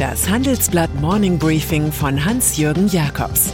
Das 0.00 0.30
Handelsblatt 0.30 0.94
Morning 0.94 1.38
Briefing 1.38 1.92
von 1.92 2.24
Hans-Jürgen 2.24 2.88
Jakobs 2.88 3.52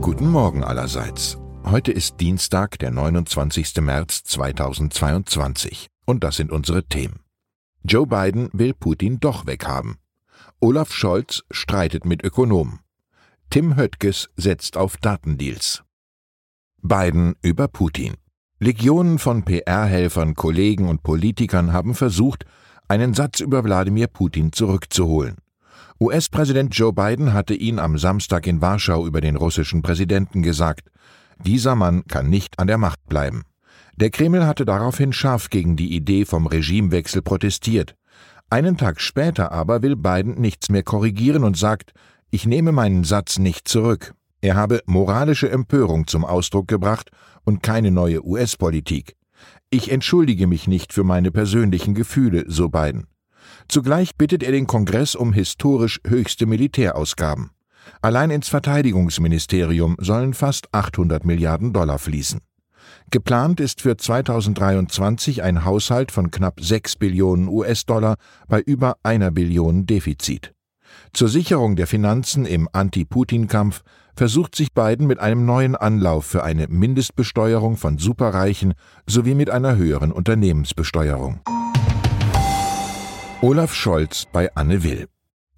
Guten 0.00 0.28
Morgen 0.28 0.64
allerseits. 0.64 1.38
Heute 1.64 1.92
ist 1.92 2.18
Dienstag, 2.18 2.80
der 2.80 2.90
29. 2.90 3.76
März 3.76 4.24
2022. 4.24 5.86
Und 6.04 6.24
das 6.24 6.34
sind 6.34 6.50
unsere 6.50 6.82
Themen. 6.82 7.20
Joe 7.84 8.08
Biden 8.08 8.50
will 8.54 8.74
Putin 8.74 9.20
doch 9.20 9.46
weghaben. 9.46 9.98
Olaf 10.58 10.92
Scholz 10.92 11.44
streitet 11.52 12.04
mit 12.04 12.24
Ökonomen. 12.24 12.80
Tim 13.50 13.76
Höttges 13.76 14.30
setzt 14.34 14.76
auf 14.76 14.96
Datendeals. 14.96 15.84
Biden 16.82 17.36
über 17.40 17.68
Putin. 17.68 18.16
Legionen 18.58 19.18
von 19.18 19.44
PR-Helfern, 19.44 20.34
Kollegen 20.34 20.88
und 20.88 21.02
Politikern 21.02 21.74
haben 21.74 21.94
versucht, 21.94 22.46
einen 22.88 23.12
Satz 23.12 23.40
über 23.40 23.62
Wladimir 23.64 24.06
Putin 24.06 24.50
zurückzuholen. 24.50 25.36
US-Präsident 26.00 26.74
Joe 26.74 26.94
Biden 26.94 27.34
hatte 27.34 27.52
ihn 27.52 27.78
am 27.78 27.98
Samstag 27.98 28.46
in 28.46 28.62
Warschau 28.62 29.06
über 29.06 29.20
den 29.20 29.36
russischen 29.36 29.82
Präsidenten 29.82 30.42
gesagt. 30.42 30.88
Dieser 31.44 31.74
Mann 31.74 32.04
kann 32.06 32.30
nicht 32.30 32.58
an 32.58 32.66
der 32.66 32.78
Macht 32.78 33.06
bleiben. 33.08 33.42
Der 33.96 34.08
Kreml 34.08 34.46
hatte 34.46 34.64
daraufhin 34.64 35.12
scharf 35.12 35.50
gegen 35.50 35.76
die 35.76 35.94
Idee 35.94 36.24
vom 36.24 36.46
Regimewechsel 36.46 37.20
protestiert. 37.20 37.94
Einen 38.48 38.78
Tag 38.78 39.02
später 39.02 39.52
aber 39.52 39.82
will 39.82 39.96
Biden 39.96 40.40
nichts 40.40 40.70
mehr 40.70 40.82
korrigieren 40.82 41.44
und 41.44 41.58
sagt, 41.58 41.92
ich 42.30 42.46
nehme 42.46 42.72
meinen 42.72 43.04
Satz 43.04 43.38
nicht 43.38 43.68
zurück. 43.68 44.14
Er 44.40 44.54
habe 44.54 44.82
moralische 44.86 45.50
Empörung 45.50 46.06
zum 46.06 46.24
Ausdruck 46.24 46.68
gebracht 46.68 47.10
und 47.44 47.62
keine 47.62 47.90
neue 47.90 48.24
US-Politik. 48.24 49.16
Ich 49.70 49.90
entschuldige 49.90 50.46
mich 50.46 50.68
nicht 50.68 50.92
für 50.92 51.04
meine 51.04 51.30
persönlichen 51.30 51.94
Gefühle, 51.94 52.44
so 52.46 52.68
Biden. 52.68 53.06
Zugleich 53.68 54.16
bittet 54.16 54.42
er 54.42 54.52
den 54.52 54.66
Kongress 54.66 55.14
um 55.14 55.32
historisch 55.32 56.00
höchste 56.06 56.46
Militärausgaben. 56.46 57.50
Allein 58.02 58.30
ins 58.30 58.48
Verteidigungsministerium 58.48 59.96
sollen 60.00 60.34
fast 60.34 60.72
800 60.72 61.24
Milliarden 61.24 61.72
Dollar 61.72 61.98
fließen. 61.98 62.40
Geplant 63.10 63.60
ist 63.60 63.80
für 63.80 63.96
2023 63.96 65.42
ein 65.42 65.64
Haushalt 65.64 66.12
von 66.12 66.30
knapp 66.30 66.60
6 66.60 66.96
Billionen 66.96 67.48
US-Dollar 67.48 68.16
bei 68.48 68.60
über 68.60 68.96
einer 69.02 69.30
Billion 69.30 69.86
Defizit. 69.86 70.52
Zur 71.12 71.28
Sicherung 71.28 71.76
der 71.76 71.86
Finanzen 71.86 72.46
im 72.46 72.68
Anti-Putin-Kampf 72.72 73.82
versucht 74.16 74.54
sich 74.54 74.72
Biden 74.72 75.06
mit 75.06 75.20
einem 75.20 75.44
neuen 75.44 75.76
Anlauf 75.76 76.24
für 76.24 76.42
eine 76.42 76.66
Mindestbesteuerung 76.68 77.76
von 77.76 77.98
Superreichen 77.98 78.74
sowie 79.06 79.34
mit 79.34 79.50
einer 79.50 79.76
höheren 79.76 80.10
Unternehmensbesteuerung. 80.10 81.40
Olaf 83.42 83.74
Scholz 83.74 84.24
bei 84.32 84.50
Anne 84.54 84.82
Will. 84.82 85.06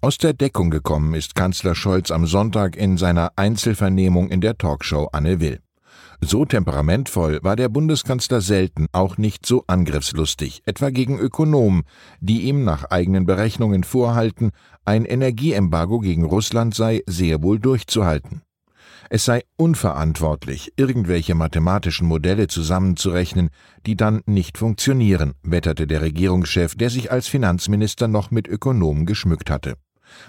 Aus 0.01 0.17
der 0.17 0.33
Deckung 0.33 0.69
gekommen 0.69 1.13
ist 1.13 1.35
Kanzler 1.35 1.75
Scholz 1.75 2.11
am 2.11 2.25
Sonntag 2.25 2.75
in 2.75 2.97
seiner 2.97 3.31
Einzelvernehmung 3.37 4.29
in 4.29 4.41
der 4.41 4.57
Talkshow 4.57 5.09
Anne 5.11 5.39
Will. 5.39 5.59
So 6.21 6.43
temperamentvoll 6.43 7.39
war 7.43 7.55
der 7.55 7.69
Bundeskanzler 7.69 8.41
selten, 8.41 8.87
auch 8.91 9.17
nicht 9.17 9.45
so 9.45 9.63
angriffslustig, 9.67 10.61
etwa 10.65 10.89
gegen 10.89 11.17
Ökonomen, 11.17 11.83
die 12.19 12.41
ihm 12.41 12.65
nach 12.65 12.85
eigenen 12.85 13.25
Berechnungen 13.25 13.85
vorhalten, 13.85 14.51
ein 14.83 15.05
Energieembargo 15.05 15.99
gegen 15.99 16.25
Russland 16.25 16.75
sei 16.75 17.03
sehr 17.07 17.41
wohl 17.41 17.59
durchzuhalten. 17.59 18.41
Es 19.11 19.25
sei 19.25 19.41
unverantwortlich, 19.57 20.73
irgendwelche 20.75 21.33
mathematischen 21.33 22.07
Modelle 22.07 22.47
zusammenzurechnen, 22.47 23.49
die 23.87 23.97
dann 23.97 24.21
nicht 24.27 24.59
funktionieren, 24.59 25.33
wetterte 25.41 25.87
der 25.87 26.01
Regierungschef, 26.01 26.75
der 26.75 26.91
sich 26.91 27.11
als 27.11 27.27
Finanzminister 27.27 28.07
noch 28.07 28.29
mit 28.29 28.47
Ökonomen 28.47 29.07
geschmückt 29.07 29.49
hatte. 29.49 29.77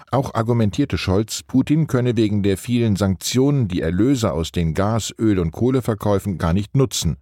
Auch 0.09 0.33
argumentierte 0.33 0.97
Scholz, 0.97 1.43
Putin 1.43 1.85
könne 1.85 2.17
wegen 2.17 2.41
der 2.41 2.57
vielen 2.57 2.95
Sanktionen 2.95 3.67
die 3.67 3.81
Erlöse 3.81 4.31
aus 4.31 4.51
den 4.51 4.73
Gas-, 4.73 5.13
Öl- 5.19 5.39
und 5.39 5.51
Kohleverkäufen 5.51 6.39
gar 6.39 6.53
nicht 6.53 6.75
nutzen. 6.75 7.17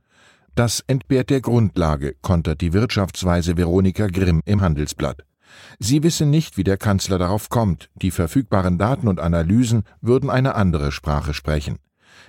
Das 0.55 0.81
entbehrt 0.87 1.29
der 1.29 1.41
Grundlage, 1.41 2.15
kontert 2.21 2.61
die 2.61 2.71
Wirtschaftsweise 2.71 3.57
Veronika 3.57 4.07
Grimm 4.07 4.41
im 4.45 4.61
Handelsblatt. 4.61 5.23
Sie 5.79 6.03
wisse 6.03 6.25
nicht, 6.25 6.57
wie 6.57 6.63
der 6.63 6.77
Kanzler 6.77 7.17
darauf 7.17 7.49
kommt, 7.49 7.89
die 7.95 8.11
verfügbaren 8.11 8.77
Daten 8.77 9.07
und 9.07 9.19
Analysen 9.19 9.83
würden 10.01 10.29
eine 10.29 10.55
andere 10.55 10.91
Sprache 10.91 11.33
sprechen. 11.33 11.77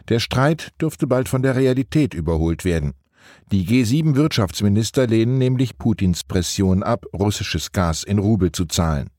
Der 0.08 0.20
Streit 0.20 0.72
dürfte 0.80 1.06
bald 1.06 1.28
von 1.28 1.42
der 1.42 1.56
Realität 1.56 2.14
überholt 2.14 2.64
werden. 2.64 2.94
Die 3.52 3.66
G7 3.66 4.14
Wirtschaftsminister 4.14 5.06
lehnen 5.06 5.38
nämlich 5.38 5.78
Putins 5.78 6.24
Pression 6.24 6.82
ab, 6.82 7.06
russisches 7.12 7.72
Gas 7.72 8.04
in 8.04 8.18
Rubel 8.18 8.52
zu 8.52 8.64
zahlen. 8.64 9.10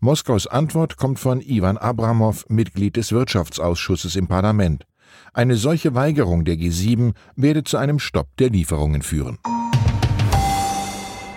Moskaus 0.00 0.46
Antwort 0.46 0.96
kommt 0.96 1.18
von 1.18 1.40
Ivan 1.40 1.78
Abramow, 1.78 2.44
Mitglied 2.48 2.96
des 2.96 3.12
Wirtschaftsausschusses 3.12 4.16
im 4.16 4.28
Parlament. 4.28 4.84
Eine 5.32 5.56
solche 5.56 5.94
Weigerung 5.94 6.44
der 6.44 6.56
G7 6.56 7.14
werde 7.36 7.64
zu 7.64 7.76
einem 7.76 7.98
Stopp 7.98 8.36
der 8.36 8.50
Lieferungen 8.50 9.02
führen. 9.02 9.38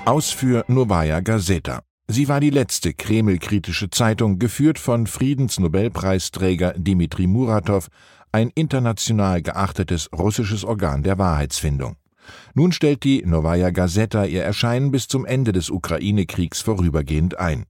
Aus 0.06 0.32
für 0.32 0.66
Novaya 0.68 1.20
Gazeta. 1.22 1.87
Sie 2.10 2.30
war 2.30 2.40
die 2.40 2.52
letzte 2.52 2.94
Kreml-kritische 2.94 3.90
Zeitung, 3.90 4.40
geführt 4.40 4.80
von 4.80 5.08
Friedensnobelpreisträger 5.08 6.74
Dmitri 6.78 7.28
Muratov, 7.28 7.90
ein 8.32 8.50
international 8.56 9.42
geachtetes 9.42 10.10
russisches 10.18 10.64
Organ 10.64 11.04
der 11.04 11.18
Wahrheitsfindung. 11.18 11.98
Nun 12.54 12.72
stellt 12.72 13.04
die 13.04 13.26
Novaya 13.26 13.72
Gazeta 13.72 14.24
ihr 14.24 14.42
Erscheinen 14.42 14.92
bis 14.92 15.10
zum 15.10 15.26
Ende 15.26 15.52
des 15.52 15.70
Ukraine-Kriegs 15.70 16.62
vorübergehend 16.62 17.40
ein. 17.40 17.66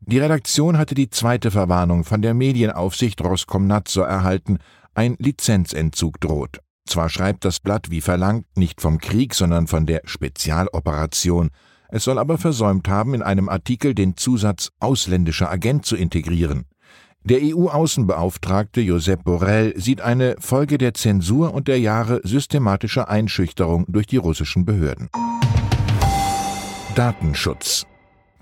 Die 0.00 0.18
Redaktion 0.18 0.78
hatte 0.78 0.94
die 0.94 1.10
zweite 1.10 1.50
Verwarnung 1.50 2.04
von 2.04 2.22
der 2.22 2.34
Medienaufsicht 2.34 3.20
Roskomnadzor 3.20 4.06
erhalten, 4.06 4.58
ein 4.94 5.16
Lizenzentzug 5.18 6.20
droht. 6.20 6.60
Zwar 6.86 7.08
schreibt 7.08 7.44
das 7.44 7.58
Blatt 7.58 7.90
wie 7.90 8.00
verlangt 8.00 8.46
nicht 8.56 8.80
vom 8.80 8.98
Krieg, 8.98 9.34
sondern 9.34 9.66
von 9.66 9.86
der 9.86 10.02
Spezialoperation, 10.04 11.50
es 11.88 12.04
soll 12.04 12.18
aber 12.18 12.38
versäumt 12.38 12.88
haben, 12.88 13.14
in 13.14 13.22
einem 13.22 13.48
Artikel 13.48 13.94
den 13.94 14.16
Zusatz 14.16 14.70
ausländischer 14.80 15.50
Agent 15.50 15.86
zu 15.86 15.96
integrieren. 15.96 16.64
Der 17.24 17.40
EU-Außenbeauftragte 17.42 18.80
Josep 18.80 19.24
Borrell 19.24 19.74
sieht 19.76 20.00
eine 20.00 20.36
Folge 20.38 20.78
der 20.78 20.94
Zensur 20.94 21.52
und 21.52 21.66
der 21.66 21.80
Jahre 21.80 22.20
systematischer 22.22 23.08
Einschüchterung 23.08 23.84
durch 23.88 24.06
die 24.06 24.16
russischen 24.16 24.64
Behörden. 24.64 25.08
Datenschutz 26.94 27.84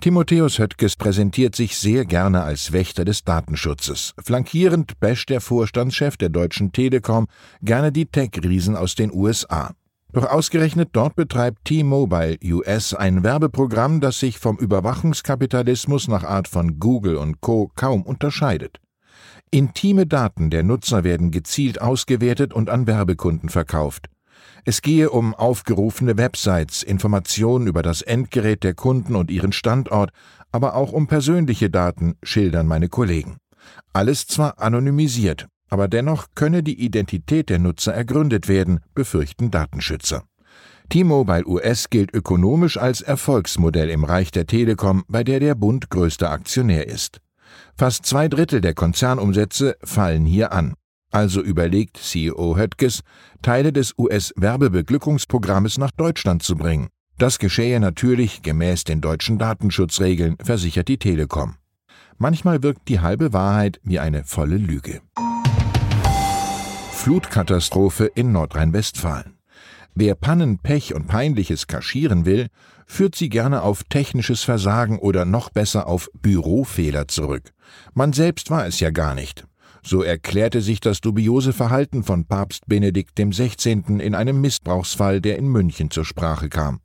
Timotheus 0.00 0.58
Höttges 0.58 0.96
präsentiert 0.96 1.56
sich 1.56 1.78
sehr 1.78 2.04
gerne 2.04 2.42
als 2.42 2.72
Wächter 2.72 3.06
des 3.06 3.24
Datenschutzes. 3.24 4.12
Flankierend 4.22 5.00
basht 5.00 5.30
der 5.30 5.40
Vorstandschef 5.40 6.18
der 6.18 6.28
Deutschen 6.28 6.72
Telekom 6.72 7.26
gerne 7.62 7.90
die 7.90 8.04
Tech-Riesen 8.04 8.76
aus 8.76 8.96
den 8.96 9.10
USA. 9.10 9.72
Doch 10.14 10.26
ausgerechnet 10.26 10.90
dort 10.92 11.16
betreibt 11.16 11.64
T-Mobile 11.64 12.38
US 12.44 12.94
ein 12.94 13.24
Werbeprogramm, 13.24 14.00
das 14.00 14.20
sich 14.20 14.38
vom 14.38 14.56
Überwachungskapitalismus 14.56 16.06
nach 16.06 16.22
Art 16.22 16.46
von 16.46 16.78
Google 16.78 17.16
und 17.16 17.40
Co. 17.40 17.72
kaum 17.74 18.02
unterscheidet. 18.02 18.80
Intime 19.50 20.06
Daten 20.06 20.50
der 20.50 20.62
Nutzer 20.62 21.02
werden 21.02 21.32
gezielt 21.32 21.80
ausgewertet 21.80 22.54
und 22.54 22.70
an 22.70 22.86
Werbekunden 22.86 23.48
verkauft. 23.48 24.06
Es 24.64 24.82
gehe 24.82 25.10
um 25.10 25.34
aufgerufene 25.34 26.16
Websites, 26.16 26.84
Informationen 26.84 27.66
über 27.66 27.82
das 27.82 28.00
Endgerät 28.00 28.62
der 28.62 28.74
Kunden 28.74 29.16
und 29.16 29.32
ihren 29.32 29.52
Standort, 29.52 30.10
aber 30.52 30.76
auch 30.76 30.92
um 30.92 31.08
persönliche 31.08 31.70
Daten, 31.70 32.14
schildern 32.22 32.68
meine 32.68 32.88
Kollegen. 32.88 33.38
Alles 33.92 34.28
zwar 34.28 34.60
anonymisiert, 34.60 35.48
aber 35.74 35.88
dennoch 35.88 36.28
könne 36.36 36.62
die 36.62 36.80
Identität 36.80 37.50
der 37.50 37.58
Nutzer 37.58 37.92
ergründet 37.92 38.46
werden, 38.46 38.78
befürchten 38.94 39.50
Datenschützer. 39.50 40.22
T-Mobile 40.88 41.44
US 41.48 41.90
gilt 41.90 42.14
ökonomisch 42.14 42.76
als 42.76 43.00
Erfolgsmodell 43.00 43.90
im 43.90 44.04
Reich 44.04 44.30
der 44.30 44.46
Telekom, 44.46 45.02
bei 45.08 45.24
der 45.24 45.40
der 45.40 45.56
Bund 45.56 45.90
größter 45.90 46.30
Aktionär 46.30 46.86
ist. 46.86 47.20
Fast 47.76 48.06
zwei 48.06 48.28
Drittel 48.28 48.60
der 48.60 48.74
Konzernumsätze 48.74 49.74
fallen 49.82 50.26
hier 50.26 50.52
an. 50.52 50.74
Also 51.10 51.42
überlegt 51.42 51.96
CEO 51.96 52.56
Höttges, 52.56 53.00
Teile 53.42 53.72
des 53.72 53.94
US-Werbebeglückungsprogrammes 53.98 55.78
nach 55.78 55.90
Deutschland 55.90 56.44
zu 56.44 56.54
bringen. 56.54 56.86
Das 57.18 57.40
geschehe 57.40 57.80
natürlich 57.80 58.42
gemäß 58.42 58.84
den 58.84 59.00
deutschen 59.00 59.38
Datenschutzregeln, 59.38 60.36
versichert 60.40 60.86
die 60.86 60.98
Telekom. 60.98 61.56
Manchmal 62.16 62.62
wirkt 62.62 62.86
die 62.86 63.00
halbe 63.00 63.32
Wahrheit 63.32 63.80
wie 63.82 63.98
eine 63.98 64.22
volle 64.22 64.56
Lüge. 64.56 65.00
Flutkatastrophe 67.04 68.06
in 68.06 68.32
Nordrhein-Westfalen. 68.32 69.36
Wer 69.94 70.14
Pannen, 70.14 70.56
Pech 70.56 70.94
und 70.94 71.06
Peinliches 71.06 71.66
kaschieren 71.66 72.24
will, 72.24 72.48
führt 72.86 73.14
sie 73.14 73.28
gerne 73.28 73.60
auf 73.60 73.84
technisches 73.84 74.42
Versagen 74.42 74.98
oder 74.98 75.26
noch 75.26 75.50
besser 75.50 75.86
auf 75.86 76.08
Bürofehler 76.14 77.06
zurück. 77.06 77.52
Man 77.92 78.14
selbst 78.14 78.48
war 78.48 78.66
es 78.66 78.80
ja 78.80 78.88
gar 78.88 79.14
nicht. 79.14 79.46
So 79.82 80.02
erklärte 80.02 80.62
sich 80.62 80.80
das 80.80 81.02
dubiose 81.02 81.52
Verhalten 81.52 82.04
von 82.04 82.24
Papst 82.24 82.68
Benedikt 82.68 83.16
XVI. 83.16 83.82
in 83.98 84.14
einem 84.14 84.40
Missbrauchsfall, 84.40 85.20
der 85.20 85.36
in 85.36 85.48
München 85.48 85.90
zur 85.90 86.06
Sprache 86.06 86.48
kam. 86.48 86.80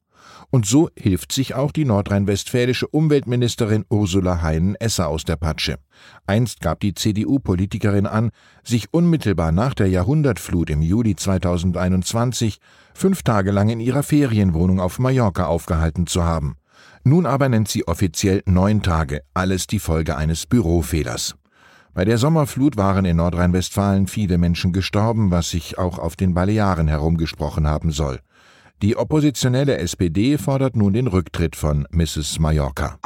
Und 0.52 0.66
so 0.66 0.90
hilft 0.96 1.32
sich 1.32 1.54
auch 1.54 1.72
die 1.72 1.86
nordrhein-westfälische 1.86 2.88
Umweltministerin 2.88 3.86
Ursula 3.90 4.42
Heinen-Esser 4.42 5.08
aus 5.08 5.24
der 5.24 5.36
Patsche. 5.36 5.78
Einst 6.26 6.62
gab 6.62 6.80
die 6.80 6.96
CDU-Politikerin 6.96 8.08
an, 8.08 8.32
sich 8.64 8.92
unmittelbar 8.92 9.52
nach 9.52 9.76
der 9.76 9.88
Jahrhundertflut 9.88 10.72
im 10.72 10.82
Juli 10.82 11.16
2021 11.16 12.60
fünf 12.96 13.22
Tage 13.22 13.52
lang 13.52 13.70
in 13.70 13.80
ihrer 13.80 14.02
Ferienwohnung 14.02 14.80
auf 14.80 14.98
Mallorca 14.98 15.46
aufgehalten 15.46 16.08
zu 16.08 16.24
haben. 16.24 16.56
Nun 17.04 17.28
aber 17.28 17.48
nennt 17.48 17.68
sie 17.68 17.88
offiziell 17.88 18.42
neun 18.46 18.82
Tage, 18.82 19.22
alles 19.36 19.68
die 19.68 19.80
Folge 19.80 20.18
eines 20.18 20.48
Bürofehlers. 20.48 21.36
Bei 21.94 22.06
der 22.06 22.18
Sommerflut 22.18 22.78
waren 22.78 23.06
in 23.06 23.18
Nordrhein-Westfalen 23.18 24.08
viele 24.08 24.38
Menschen 24.38 24.74
gestorben, 24.74 25.32
was 25.32 25.50
sich 25.50 25.78
auch 25.78 26.00
auf 26.00 26.16
den 26.16 26.34
Balearen 26.34 26.88
herumgesprochen 26.88 27.68
haben 27.68 27.92
soll. 27.92 28.20
Die 28.82 28.96
oppositionelle 28.96 29.78
SPD 29.78 30.38
fordert 30.38 30.78
nun 30.78 30.94
den 30.94 31.08
Rücktritt 31.08 31.58
von 31.58 31.86
Mrs. 31.92 32.40
Mallorca. 32.40 32.98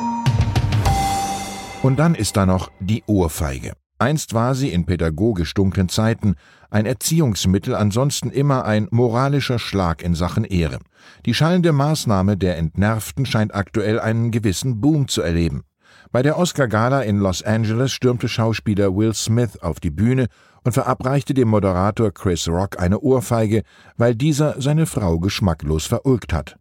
Und 1.81 1.97
dann 1.97 2.13
ist 2.13 2.37
da 2.37 2.45
noch 2.45 2.69
die 2.79 3.03
Ohrfeige. 3.07 3.73
Einst 3.97 4.35
war 4.35 4.53
sie 4.53 4.71
in 4.71 4.85
pädagogisch 4.85 5.55
dunklen 5.55 5.89
Zeiten 5.89 6.35
ein 6.69 6.85
Erziehungsmittel, 6.85 7.73
ansonsten 7.73 8.29
immer 8.29 8.65
ein 8.65 8.87
moralischer 8.91 9.57
Schlag 9.57 10.03
in 10.03 10.13
Sachen 10.13 10.43
Ehre. 10.43 10.77
Die 11.25 11.33
schallende 11.33 11.71
Maßnahme 11.71 12.37
der 12.37 12.59
Entnervten 12.59 13.25
scheint 13.25 13.55
aktuell 13.55 13.99
einen 13.99 14.29
gewissen 14.29 14.79
Boom 14.79 15.07
zu 15.07 15.23
erleben. 15.23 15.63
Bei 16.11 16.21
der 16.21 16.37
Oscar-Gala 16.37 17.01
in 17.01 17.17
Los 17.17 17.41
Angeles 17.41 17.91
stürmte 17.91 18.27
Schauspieler 18.27 18.95
Will 18.95 19.15
Smith 19.15 19.57
auf 19.63 19.79
die 19.79 19.89
Bühne 19.89 20.27
und 20.63 20.71
verabreichte 20.71 21.33
dem 21.33 21.49
Moderator 21.49 22.11
Chris 22.11 22.47
Rock 22.47 22.79
eine 22.79 22.99
Ohrfeige, 22.99 23.63
weil 23.97 24.15
dieser 24.15 24.61
seine 24.61 24.85
Frau 24.85 25.19
geschmacklos 25.19 25.85
verulgt 25.85 26.33
hat. 26.33 26.57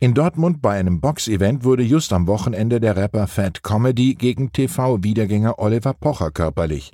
In 0.00 0.14
Dortmund 0.14 0.62
bei 0.62 0.78
einem 0.78 1.00
Boxevent 1.00 1.64
wurde 1.64 1.82
just 1.82 2.12
am 2.12 2.26
Wochenende 2.26 2.80
der 2.80 2.96
Rapper 2.96 3.26
Fat 3.26 3.62
Comedy 3.62 4.14
gegen 4.14 4.52
TV-Wiedergänger 4.52 5.58
Oliver 5.58 5.94
Pocher 5.94 6.30
körperlich. 6.30 6.92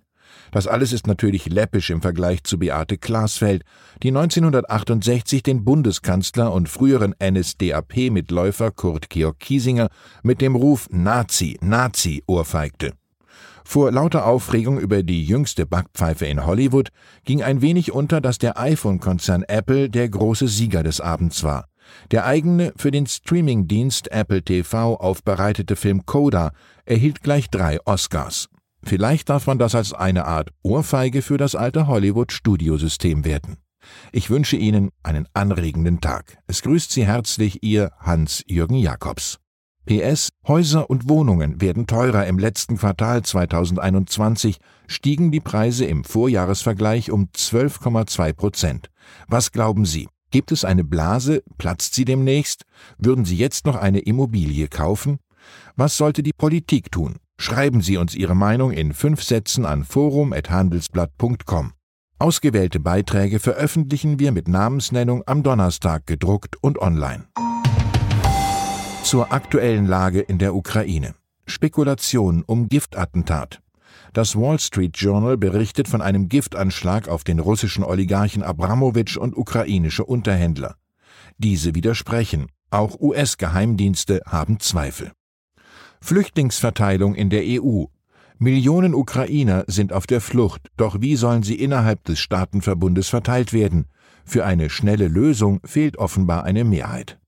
Das 0.53 0.67
alles 0.67 0.93
ist 0.93 1.07
natürlich 1.07 1.49
läppisch 1.49 1.91
im 1.91 2.03
Vergleich 2.03 2.45
zu 2.45 2.59
Beate 2.59 2.99
Glasfeld, 2.99 3.63
die 4.03 4.09
1968 4.09 5.43
den 5.43 5.65
Bundeskanzler 5.65 6.53
und 6.53 6.69
früheren 6.69 7.15
NSDAP-Mitläufer 7.23 8.71
Kurt 8.71 9.11
Georg 9.11 9.39
Kiesinger 9.39 9.89
mit 10.23 10.41
dem 10.41 10.56
Ruf 10.56 10.89
Nazi, 10.91 11.59
Nazi 11.61 12.23
ohrfeigte. 12.27 13.00
Vor 13.65 13.91
lauter 13.93 14.27
Aufregung 14.27 14.79
über 14.79 15.03
die 15.03 15.25
jüngste 15.25 15.67
Backpfeife 15.67 16.27
in 16.27 16.47
Hollywood 16.47 16.88
ging 17.25 17.43
ein 17.43 17.62
wenig 17.62 17.93
unter, 17.93 18.21
dass 18.21 18.38
der 18.38 18.59
iPhone-Konzern 18.59 19.43
Apple 19.44 19.91
der 19.91 20.09
große 20.09 20.49
Sieger 20.49 20.82
des 20.82 21.00
Abends 21.00 21.44
war. 21.44 21.67
Der 22.11 22.27
eigene 22.27 22.73
für 22.77 22.91
den 22.91 23.06
Streamingdienst 23.06 24.11
Apple 24.12 24.43
TV 24.43 24.97
aufbereitete 24.97 25.77
Film 25.77 26.06
Coda 26.06 26.53
erhielt 26.85 27.23
gleich 27.23 27.50
drei 27.50 27.79
Oscars. 27.85 28.49
Vielleicht 28.82 29.29
darf 29.29 29.47
man 29.47 29.59
das 29.59 29.75
als 29.75 29.93
eine 29.93 30.25
Art 30.25 30.50
Ohrfeige 30.62 31.23
für 31.23 31.37
das 31.37 31.55
alte 31.55 31.87
Hollywood-Studiosystem 31.87 33.25
werten. 33.25 33.59
Ich 34.12 34.31
wünsche 34.31 34.56
Ihnen 34.56 34.91
einen 35.03 35.27
anregenden 35.35 36.00
Tag. 36.00 36.38
Es 36.47 36.62
grüßt 36.62 36.91
Sie 36.91 37.06
herzlich 37.06 37.62
Ihr 37.62 37.91
Hans-Jürgen 37.99 38.77
Jakobs. 38.77 39.40
PS 39.87 40.29
Häuser 40.47 40.88
und 40.91 41.09
Wohnungen 41.09 41.61
werden 41.61 41.87
teurer. 41.87 42.27
Im 42.27 42.38
letzten 42.38 42.77
Quartal 42.77 43.23
2021 43.23 44.59
stiegen 44.87 45.31
die 45.31 45.41
Preise 45.41 45.85
im 45.85 46.05
Vorjahresvergleich 46.05 47.11
um 47.11 47.29
12,2 47.35 48.32
Prozent. 48.32 48.91
Was 49.29 49.53
glauben 49.53 49.85
Sie? 49.85 50.09
Gibt 50.31 50.53
es 50.53 50.65
eine 50.65 50.85
Blase? 50.85 51.43
Platzt 51.59 51.94
sie 51.94 52.05
demnächst? 52.05 52.65
Würden 52.99 53.25
Sie 53.25 53.37
jetzt 53.37 53.67
noch 53.67 53.77
eine 53.77 54.00
Immobilie 54.00 54.69
kaufen? 54.69 55.19
Was 55.77 55.97
sollte 55.97 56.23
die 56.23 56.32
Politik 56.32 56.93
tun? 56.93 57.17
Schreiben 57.38 57.81
Sie 57.81 57.97
uns 57.97 58.15
Ihre 58.15 58.37
Meinung 58.37 58.71
in 58.71 58.93
fünf 58.93 59.23
Sätzen 59.25 59.65
an 59.65 59.85
forum.handelsblatt.com. 59.85 61.73
Ausgewählte 62.19 62.81
Beiträge 62.81 63.41
veröffentlichen 63.41 64.19
wir 64.21 64.31
mit 64.31 64.47
Namensnennung 64.47 65.23
am 65.27 65.43
Donnerstag 65.43 66.06
gedruckt 66.06 66.56
und 66.61 66.79
online. 66.79 67.25
Zur 69.02 69.32
aktuellen 69.32 69.87
Lage 69.87 70.20
in 70.20 70.38
der 70.38 70.55
Ukraine. 70.55 71.14
Spekulation 71.47 72.44
um 72.47 72.69
Giftattentat. 72.69 73.61
Das 74.12 74.37
Wall 74.37 74.61
Street 74.61 74.97
Journal 74.97 75.37
berichtet 75.37 75.88
von 75.88 76.00
einem 76.00 76.29
Giftanschlag 76.29 77.08
auf 77.08 77.25
den 77.25 77.38
russischen 77.38 77.82
Oligarchen 77.82 78.43
Abramowitsch 78.43 79.17
und 79.17 79.37
ukrainische 79.37 80.05
Unterhändler. 80.05 80.76
Diese 81.38 81.75
widersprechen. 81.75 82.47
Auch 82.70 83.00
US-Geheimdienste 83.00 84.20
haben 84.26 84.61
Zweifel. 84.61 85.11
Flüchtlingsverteilung 86.00 87.14
in 87.14 87.31
der 87.31 87.43
EU. 87.44 87.85
Millionen 88.38 88.94
Ukrainer 88.94 89.64
sind 89.67 89.93
auf 89.93 90.06
der 90.06 90.20
Flucht, 90.20 90.69
doch 90.76 91.00
wie 91.00 91.17
sollen 91.17 91.43
sie 91.43 91.56
innerhalb 91.56 92.05
des 92.05 92.20
Staatenverbundes 92.20 93.08
verteilt 93.08 93.53
werden? 93.53 93.87
Für 94.25 94.44
eine 94.44 94.70
schnelle 94.70 95.08
Lösung 95.08 95.61
fehlt 95.64 95.99
offenbar 95.99 96.44
eine 96.44 96.64
Mehrheit. 96.64 97.19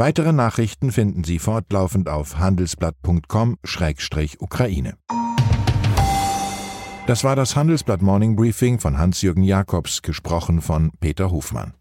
Weitere 0.00 0.32
Nachrichten 0.32 0.92
finden 0.92 1.24
Sie 1.24 1.40
fortlaufend 1.40 2.08
auf 2.08 2.38
handelsblatt.com-ukraine. 2.38 4.96
Das 7.08 7.24
war 7.24 7.34
das 7.34 7.56
Handelsblatt 7.56 8.00
Morning 8.00 8.36
Briefing 8.36 8.78
von 8.78 8.96
Hans-Jürgen 8.96 9.42
Jakobs, 9.42 10.02
gesprochen 10.02 10.60
von 10.60 10.92
Peter 11.00 11.32
Hofmann. 11.32 11.74